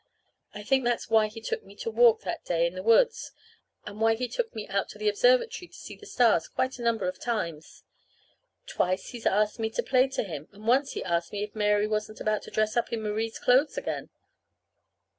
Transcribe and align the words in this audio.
I 0.55 0.63
think 0.63 0.83
that's 0.83 1.11
why 1.11 1.27
he 1.27 1.39
took 1.39 1.63
me 1.63 1.75
to 1.75 1.91
walk 1.91 2.21
that 2.21 2.43
day 2.43 2.65
in 2.65 2.73
the 2.73 2.81
woods, 2.81 3.33
and 3.85 4.01
why 4.01 4.15
he 4.15 4.27
took 4.27 4.51
me 4.55 4.67
out 4.67 4.89
to 4.89 4.97
the 4.97 5.07
observatory 5.07 5.67
to 5.67 5.73
see 5.77 5.95
the 5.95 6.07
stars 6.07 6.47
quite 6.47 6.79
a 6.79 6.81
number 6.81 7.07
of 7.07 7.19
times. 7.19 7.83
Twice 8.65 9.09
he's 9.09 9.27
asked 9.27 9.59
me 9.59 9.69
to 9.69 9.83
play 9.83 10.07
to 10.07 10.23
him, 10.23 10.47
and 10.51 10.65
once 10.65 10.93
he 10.93 11.03
asked 11.03 11.31
me 11.31 11.43
if 11.43 11.53
Mary 11.53 11.85
wasn't 11.85 12.19
about 12.19 12.31
ready 12.39 12.45
to 12.45 12.49
dress 12.51 12.75
up 12.75 12.91
in 12.91 13.03
Marie's 13.03 13.37
clothes 13.37 13.77
again. 13.77 14.09